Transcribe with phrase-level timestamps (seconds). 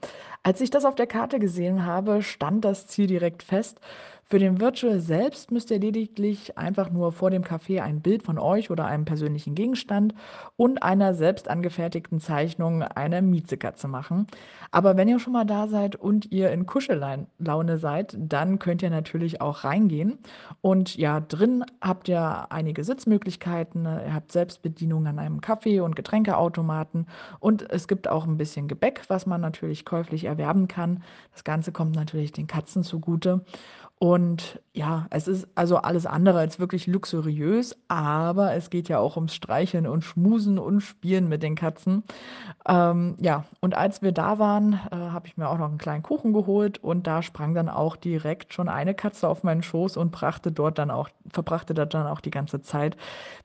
[0.42, 3.80] Als ich das auf der Karte gesehen habe, stand das Ziel direkt fest.
[4.30, 8.38] Für den Virtual selbst müsst ihr lediglich einfach nur vor dem Café ein Bild von
[8.38, 10.14] euch oder einem persönlichen Gegenstand
[10.58, 14.28] und einer selbst angefertigten Zeichnung einer Miezekatze machen.
[14.70, 18.90] Aber wenn ihr schon mal da seid und ihr in Kuschellaune seid, dann könnt ihr
[18.90, 20.20] natürlich auch reingehen.
[20.60, 23.86] Und ja, drin habt ihr einige Sitzmöglichkeiten.
[23.86, 27.08] Ihr habt Selbstbedienung an einem Kaffee- und Getränkeautomaten.
[27.40, 31.02] Und es gibt auch ein bisschen Gebäck, was man natürlich käuflich erwerben kann.
[31.32, 33.46] Das Ganze kommt natürlich den Katzen zugute.
[34.00, 34.17] Und
[34.74, 39.34] ja, es ist also alles andere als wirklich luxuriös, aber es geht ja auch ums
[39.34, 42.04] Streicheln und Schmusen und Spielen mit den Katzen.
[42.68, 46.04] Ähm, ja, und als wir da waren, äh, habe ich mir auch noch einen kleinen
[46.04, 50.12] Kuchen geholt und da sprang dann auch direkt schon eine Katze auf meinen Schoß und
[50.12, 52.98] brachte dort dann auch, verbrachte dort dann auch die ganze Zeit,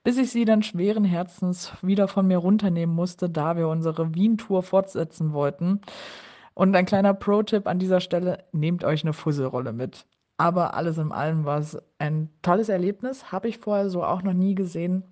[0.03, 4.63] bis ich sie dann schweren Herzens wieder von mir runternehmen musste, da wir unsere Wien-Tour
[4.63, 5.81] fortsetzen wollten.
[6.53, 10.05] Und ein kleiner Pro-Tipp an dieser Stelle, nehmt euch eine Fusselrolle mit.
[10.43, 14.33] Aber alles in allem war es ein tolles Erlebnis, habe ich vorher so auch noch
[14.33, 15.03] nie gesehen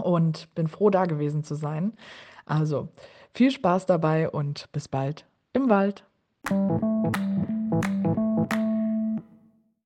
[0.00, 1.94] und bin froh, da gewesen zu sein.
[2.46, 2.86] Also,
[3.34, 6.04] viel Spaß dabei und bis bald im Wald.